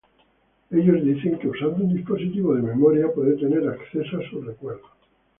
Ellos 0.71 1.03
dicen 1.03 1.37
que 1.37 1.47
usando 1.47 1.85
un 1.85 1.93
dispositivo 1.93 2.55
de 2.55 2.63
memoria 2.63 3.13
pueden 3.13 3.37
tener 3.37 3.69
acceso 3.69 4.17
a 4.17 4.27
sus 4.31 4.43
recuerdos. 4.43 4.89